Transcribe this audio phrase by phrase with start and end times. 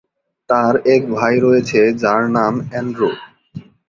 [0.49, 3.09] তাঁর এক ভাই রয়েছে, যার নাম অ্যান্ড্রু।